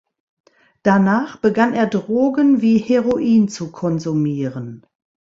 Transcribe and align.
Danach 0.81 1.37
begann 1.37 1.75
er 1.75 1.85
Drogen 1.85 2.59
wie 2.63 2.79
Heroin 2.79 3.49
zu 3.49 3.71
konsumieren. 3.71 4.83